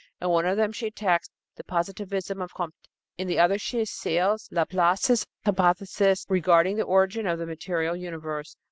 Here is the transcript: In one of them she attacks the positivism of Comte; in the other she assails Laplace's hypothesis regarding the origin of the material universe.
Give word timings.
In 0.19 0.29
one 0.29 0.47
of 0.47 0.57
them 0.57 0.71
she 0.71 0.87
attacks 0.87 1.29
the 1.57 1.63
positivism 1.63 2.41
of 2.41 2.55
Comte; 2.55 2.73
in 3.19 3.27
the 3.27 3.37
other 3.37 3.59
she 3.59 3.81
assails 3.81 4.49
Laplace's 4.51 5.27
hypothesis 5.45 6.25
regarding 6.27 6.77
the 6.77 6.81
origin 6.85 7.27
of 7.27 7.37
the 7.37 7.45
material 7.45 7.95
universe. 7.95 8.57